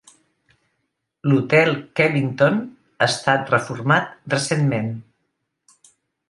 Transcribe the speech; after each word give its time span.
L"hotel 1.27 1.69
Kevington 1.99 2.57
ha 2.63 3.09
estat 3.13 3.53
reformat 3.55 4.09
recentment. 4.37 4.91